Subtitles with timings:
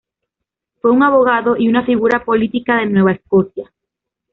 [0.81, 3.71] Fue un abogado y una figura política de Nueva Escocia.